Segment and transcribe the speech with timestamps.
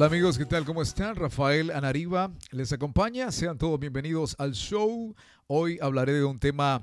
[0.00, 0.64] Hola amigos, ¿qué tal?
[0.64, 1.14] ¿Cómo están?
[1.14, 3.30] Rafael Anariba les acompaña.
[3.30, 5.14] Sean todos bienvenidos al show.
[5.46, 6.82] Hoy hablaré de un tema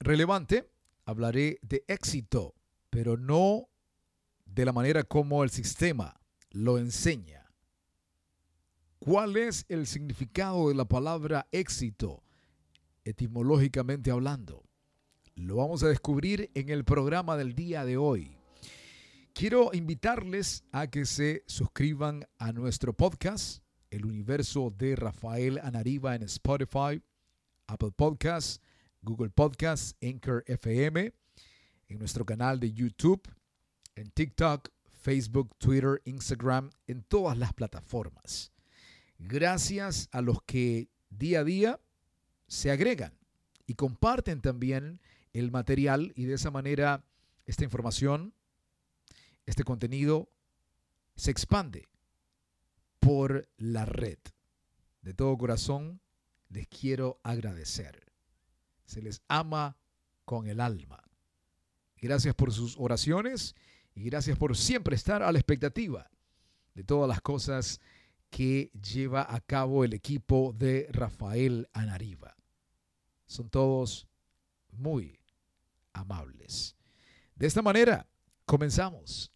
[0.00, 0.68] relevante.
[1.06, 2.54] Hablaré de éxito,
[2.90, 3.70] pero no
[4.44, 7.50] de la manera como el sistema lo enseña.
[8.98, 12.22] ¿Cuál es el significado de la palabra éxito,
[13.02, 14.62] etimológicamente hablando?
[15.36, 18.37] Lo vamos a descubrir en el programa del día de hoy.
[19.38, 26.24] Quiero invitarles a que se suscriban a nuestro podcast, El Universo de Rafael Anariba en
[26.24, 27.00] Spotify,
[27.68, 28.60] Apple Podcasts,
[29.00, 31.12] Google Podcasts, Anchor FM,
[31.86, 33.22] en nuestro canal de YouTube,
[33.94, 38.50] en TikTok, Facebook, Twitter, Instagram, en todas las plataformas.
[39.20, 41.80] Gracias a los que día a día
[42.48, 43.16] se agregan
[43.68, 45.00] y comparten también
[45.32, 47.04] el material y de esa manera
[47.46, 48.34] esta información
[49.48, 50.28] este contenido
[51.16, 51.88] se expande
[52.98, 54.18] por la red.
[55.00, 56.02] De todo corazón
[56.50, 58.12] les quiero agradecer.
[58.84, 59.78] Se les ama
[60.26, 61.02] con el alma.
[61.96, 63.54] Gracias por sus oraciones
[63.94, 66.10] y gracias por siempre estar a la expectativa
[66.74, 67.80] de todas las cosas
[68.28, 72.36] que lleva a cabo el equipo de Rafael Anariba.
[73.24, 74.06] Son todos
[74.72, 75.18] muy
[75.94, 76.76] amables.
[77.34, 78.06] De esta manera,
[78.44, 79.32] comenzamos.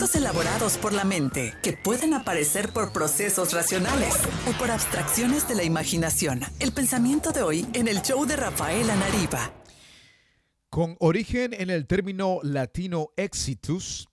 [0.00, 4.14] Elaborados por la mente, que pueden aparecer por procesos racionales
[4.48, 6.40] o por abstracciones de la imaginación.
[6.60, 9.52] El pensamiento de hoy en el show de Rafael Anariba.
[10.70, 14.08] Con origen en el término latino exitus,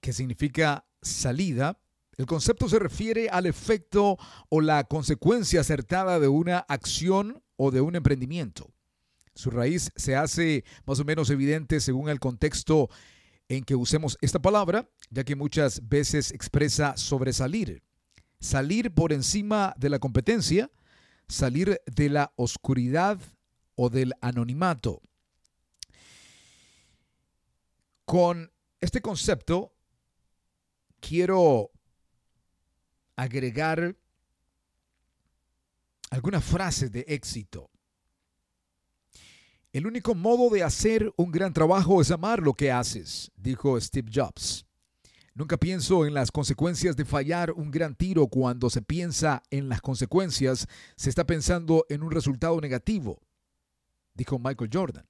[0.00, 1.78] que significa salida,
[2.16, 4.18] el concepto se refiere al efecto
[4.50, 8.70] o la consecuencia acertada de una acción o de un emprendimiento.
[9.34, 12.90] Su raíz se hace más o menos evidente según el contexto
[13.50, 17.82] en que usemos esta palabra, ya que muchas veces expresa sobresalir,
[18.38, 20.70] salir por encima de la competencia,
[21.28, 23.18] salir de la oscuridad
[23.74, 25.02] o del anonimato.
[28.04, 29.74] Con este concepto
[31.00, 31.72] quiero
[33.16, 33.96] agregar
[36.10, 37.69] algunas frases de éxito.
[39.72, 44.10] El único modo de hacer un gran trabajo es amar lo que haces, dijo Steve
[44.12, 44.66] Jobs.
[45.32, 48.26] Nunca pienso en las consecuencias de fallar un gran tiro.
[48.26, 50.66] Cuando se piensa en las consecuencias,
[50.96, 53.20] se está pensando en un resultado negativo,
[54.14, 55.06] dijo Michael Jordan.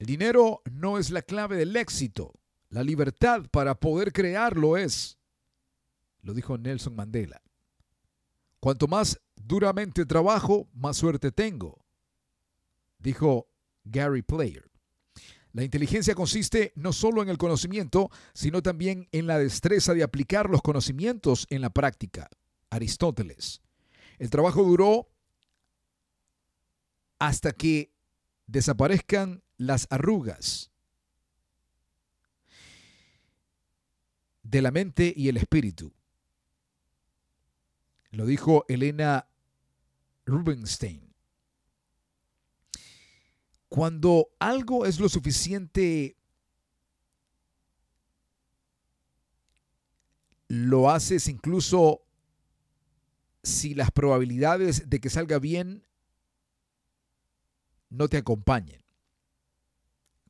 [0.00, 2.32] El dinero no es la clave del éxito.
[2.70, 5.16] La libertad para poder crearlo es,
[6.22, 7.40] lo dijo Nelson Mandela.
[8.58, 11.83] Cuanto más duramente trabajo, más suerte tengo
[13.04, 13.48] dijo
[13.84, 14.68] Gary Player.
[15.52, 20.50] La inteligencia consiste no solo en el conocimiento, sino también en la destreza de aplicar
[20.50, 22.28] los conocimientos en la práctica.
[22.70, 23.60] Aristóteles.
[24.18, 25.08] El trabajo duró
[27.20, 27.92] hasta que
[28.46, 30.72] desaparezcan las arrugas
[34.42, 35.92] de la mente y el espíritu.
[38.10, 39.28] Lo dijo Elena
[40.26, 41.13] Rubinstein.
[43.74, 46.16] Cuando algo es lo suficiente,
[50.46, 52.02] lo haces incluso
[53.42, 55.84] si las probabilidades de que salga bien
[57.90, 58.80] no te acompañen.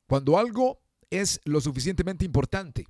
[0.07, 0.81] Cuando algo
[1.11, 2.87] es lo suficientemente importante,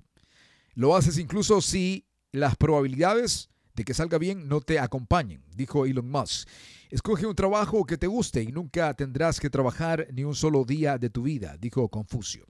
[0.72, 6.10] lo haces incluso si las probabilidades de que salga bien no te acompañen, dijo Elon
[6.10, 6.48] Musk.
[6.90, 10.96] Escoge un trabajo que te guste y nunca tendrás que trabajar ni un solo día
[10.98, 12.46] de tu vida, dijo Confucio.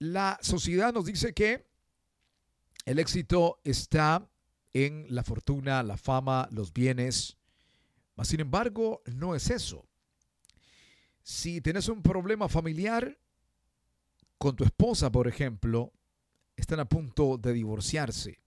[0.00, 1.64] La sociedad nos dice que
[2.86, 4.28] el éxito está
[4.72, 7.36] en la fortuna, la fama, los bienes,
[8.16, 9.86] mas sin embargo no es eso.
[11.22, 13.16] Si tienes un problema familiar
[14.38, 15.92] con tu esposa, por ejemplo,
[16.56, 18.40] están a punto de divorciarse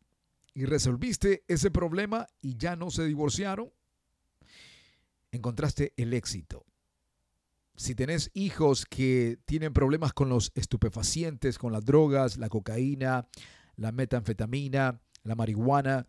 [0.54, 3.72] y resolviste ese problema y ya no se divorciaron,
[5.32, 6.66] encontraste el éxito.
[7.76, 13.28] Si tenés hijos que tienen problemas con los estupefacientes, con las drogas, la cocaína,
[13.76, 16.08] la metanfetamina, la marihuana,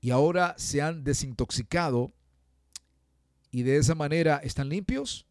[0.00, 2.12] y ahora se han desintoxicado
[3.50, 5.26] y de esa manera están limpios,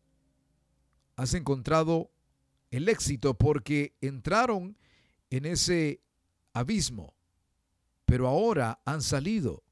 [1.15, 2.11] has encontrado
[2.69, 4.77] el éxito porque entraron
[5.29, 6.01] en ese
[6.53, 7.13] abismo,
[8.05, 9.63] pero ahora han salido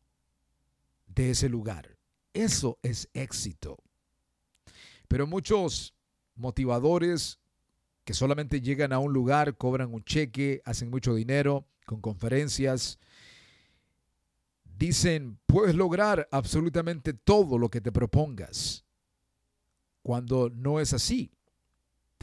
[1.08, 1.98] de ese lugar.
[2.34, 3.78] Eso es éxito.
[5.08, 5.94] Pero muchos
[6.36, 7.40] motivadores
[8.04, 13.00] que solamente llegan a un lugar, cobran un cheque, hacen mucho dinero con conferencias,
[14.78, 18.84] dicen, puedes lograr absolutamente todo lo que te propongas.
[20.02, 21.32] Cuando no es así,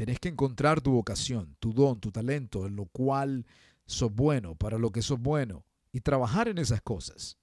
[0.00, 3.44] tenés que encontrar tu vocación, tu don, tu talento, en lo cual
[3.84, 7.36] sos bueno, para lo que sos bueno, y trabajar en esas cosas.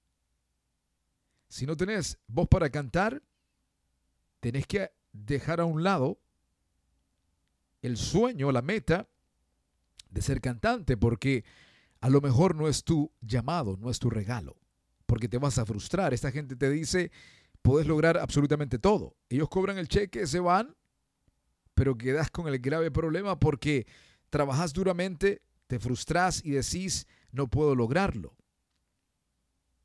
[1.46, 3.22] Si no tenés voz para cantar,
[4.40, 6.18] tenés que dejar a un lado
[7.80, 9.08] el sueño, la meta
[10.10, 11.44] de ser cantante, porque
[12.00, 14.56] a lo mejor no es tu llamado, no es tu regalo,
[15.06, 16.12] porque te vas a frustrar.
[16.12, 17.12] Esta gente te dice,
[17.62, 19.14] puedes lograr absolutamente todo.
[19.28, 20.74] Ellos cobran el cheque, se van,
[21.78, 23.86] pero quedas con el grave problema porque
[24.30, 28.34] trabajas duramente, te frustras y decís, no puedo lograrlo.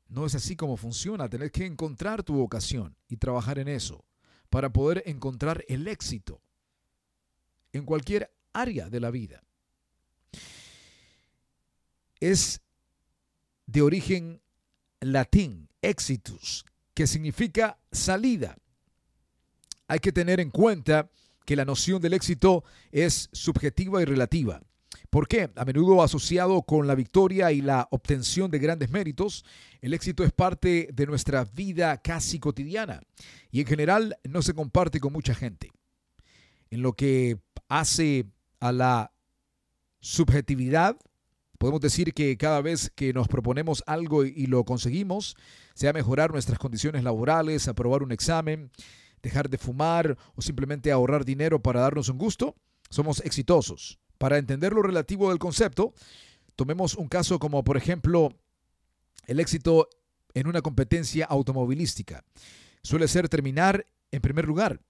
[0.08, 1.28] No es así como funciona.
[1.28, 4.04] Tenés que encontrar tu vocación y trabajar en eso
[4.50, 6.40] para poder encontrar el éxito
[7.72, 9.44] en cualquier área de la vida.
[12.18, 12.60] Es
[13.66, 14.42] de origen
[14.98, 18.58] latín, exitus, que significa salida.
[19.86, 21.08] Hay que tener en cuenta
[21.44, 24.60] que la noción del éxito es subjetiva y relativa.
[25.10, 25.50] ¿Por qué?
[25.54, 29.44] A menudo asociado con la victoria y la obtención de grandes méritos,
[29.80, 33.00] el éxito es parte de nuestra vida casi cotidiana
[33.50, 35.70] y en general no se comparte con mucha gente.
[36.70, 37.38] En lo que
[37.68, 38.26] hace
[38.58, 39.12] a la
[40.00, 40.96] subjetividad,
[41.58, 45.36] podemos decir que cada vez que nos proponemos algo y lo conseguimos,
[45.74, 48.70] sea mejorar nuestras condiciones laborales, aprobar un examen,
[49.24, 52.54] dejar de fumar o simplemente ahorrar dinero para darnos un gusto,
[52.90, 53.98] somos exitosos.
[54.18, 55.94] Para entender lo relativo del concepto,
[56.54, 58.36] tomemos un caso como por ejemplo
[59.26, 59.88] el éxito
[60.34, 62.22] en una competencia automovilística.
[62.82, 64.80] Suele ser terminar en primer lugar.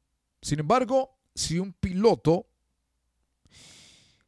[0.43, 2.47] Sin embargo, si un piloto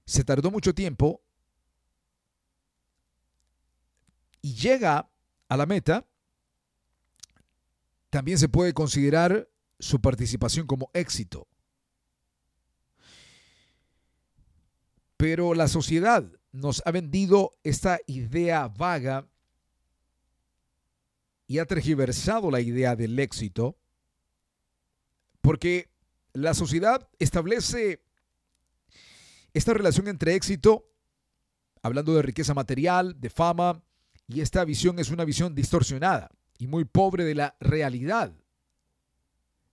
[0.05, 1.20] se tardó mucho tiempo
[4.41, 5.11] y llega
[5.49, 6.06] a la meta,
[8.11, 11.49] también se puede considerar su participación como éxito.
[15.17, 19.26] Pero la sociedad nos ha vendido esta idea vaga
[21.46, 23.76] y ha tergiversado la idea del éxito
[25.40, 25.90] porque
[26.32, 28.02] la sociedad establece
[29.55, 30.90] esta relación entre éxito,
[31.82, 33.82] hablando de riqueza material, de fama,
[34.26, 38.33] y esta visión es una visión distorsionada y muy pobre de la realidad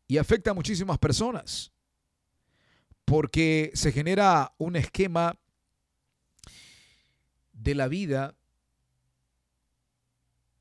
[0.08, 1.72] y afecta a muchísimas personas
[3.06, 5.40] porque se genera un esquema
[7.52, 8.36] de la vida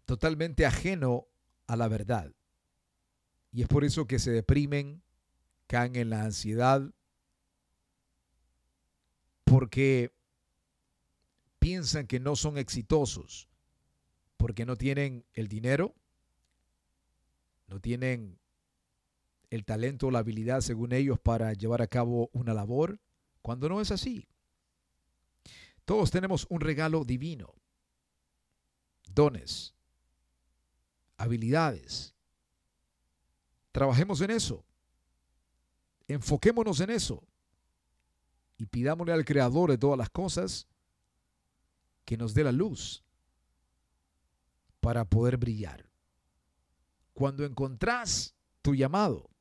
[0.05, 1.29] totalmente ajeno
[1.67, 2.33] a la verdad.
[3.53, 5.03] Y es por eso que se deprimen,
[5.67, 6.83] caen en la ansiedad,
[9.45, 10.15] porque
[11.59, 13.49] piensan que no son exitosos,
[14.37, 15.95] porque no tienen el dinero,
[17.69, 18.42] no tienen
[19.53, 22.99] el talento o la habilidad, según ellos, para llevar a cabo una labor,
[23.43, 24.27] cuando no es así.
[25.85, 27.55] Todos tenemos un regalo divino,
[29.11, 29.75] dones,
[31.19, 32.15] habilidades.
[33.73, 34.65] Trabajemos en eso.
[36.09, 37.23] Enfoquémonos en eso.
[38.57, 40.67] Y pidámosle al Creador de todas las cosas
[42.07, 43.05] que nos dé la luz
[44.81, 45.91] para poder brillar.
[47.13, 49.32] Cuando encontrás tu llamado,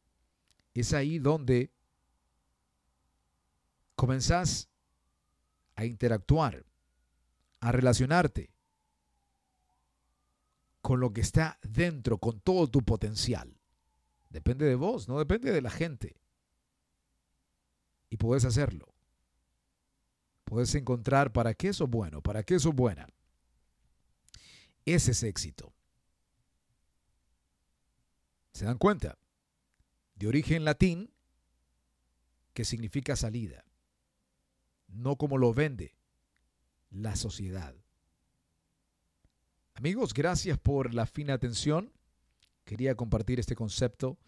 [0.79, 1.71] es ahí donde
[3.95, 4.69] comenzás
[5.75, 6.65] a interactuar,
[7.59, 8.53] a relacionarte
[10.81, 13.55] con lo que está dentro, con todo tu potencial.
[14.29, 16.15] Depende de vos, no depende de la gente.
[18.09, 18.87] Y puedes hacerlo.
[20.45, 23.07] Puedes encontrar para qué eso es bueno, para qué eso es buena.
[24.85, 25.71] Ese es éxito.
[28.53, 29.17] ¿Se dan cuenta?
[30.21, 31.09] De origen latín
[32.53, 33.65] que significa salida,
[34.87, 35.97] no como lo vende
[36.91, 37.73] la sociedad.
[39.73, 41.91] Amigos, gracias por la fina atención.
[42.65, 44.19] Quería compartir este concepto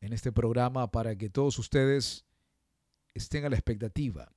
[0.00, 2.24] en este programa para que todos ustedes
[3.14, 4.32] estén a la expectativa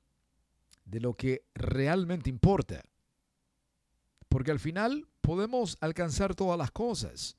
[0.86, 2.84] de lo que realmente importa.
[4.28, 7.36] Porque al final podemos alcanzar todas las cosas.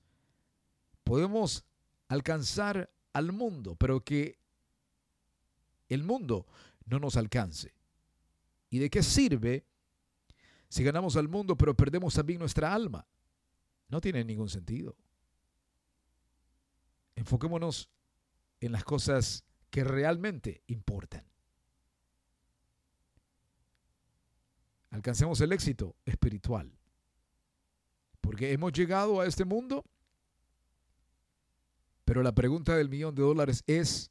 [1.05, 1.65] Podemos
[2.09, 4.39] alcanzar al mundo, pero que
[5.89, 6.47] el mundo
[6.87, 7.75] no nos alcance.
[8.71, 9.65] ¿Y de qué sirve
[10.69, 13.07] si ganamos al mundo pero perdemos también nuestra alma?
[13.89, 14.97] No tiene ningún sentido.
[17.17, 17.91] Enfoquémonos
[18.61, 21.25] en las cosas que realmente importan.
[24.91, 26.73] Alcancemos el éxito espiritual.
[28.21, 29.85] Porque hemos llegado a este mundo,
[32.11, 34.11] pero la pregunta del millón de dólares es,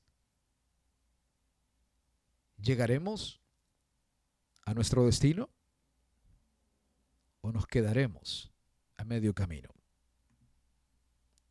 [2.55, 3.41] ¿llegaremos
[4.63, 5.49] a nuestro destino
[7.41, 8.53] o nos quedaremos
[8.95, 9.67] a medio camino?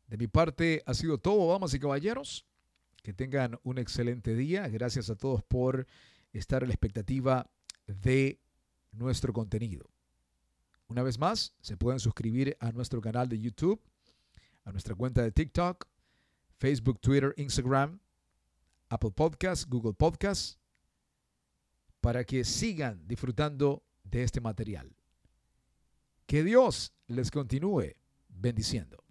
[0.07, 2.47] De mi parte ha sido todo, damas y caballeros.
[3.03, 4.67] Que tengan un excelente día.
[4.69, 5.85] Gracias a todos por
[6.33, 7.47] estar a la expectativa
[7.85, 8.39] de
[8.91, 9.87] nuestro contenido.
[10.87, 13.79] Una vez más, se pueden suscribir a nuestro canal de YouTube,
[14.65, 15.87] a nuestra cuenta de TikTok,
[16.59, 17.99] Facebook, Twitter, Instagram,
[18.89, 20.59] Apple Podcasts, Google Podcasts,
[22.01, 24.95] para que sigan disfrutando de este material.
[26.25, 27.95] Que Dios les continúe
[28.27, 29.03] bendiciendo.